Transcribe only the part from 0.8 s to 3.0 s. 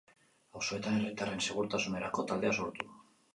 herritarren segurtasunerako taldea sortu.